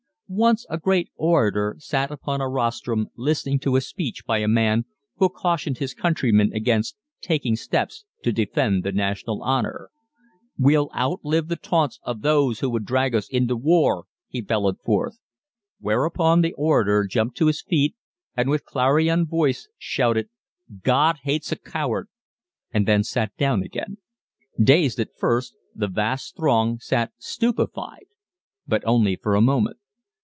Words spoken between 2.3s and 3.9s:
a rostrum listening to a